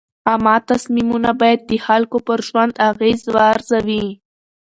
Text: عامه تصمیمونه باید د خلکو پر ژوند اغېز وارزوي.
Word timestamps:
عامه 0.27 0.55
تصمیمونه 0.69 1.31
باید 1.39 1.61
د 1.69 1.71
خلکو 1.85 2.17
پر 2.27 2.39
ژوند 2.47 2.73
اغېز 2.89 3.21
وارزوي. 3.35 4.05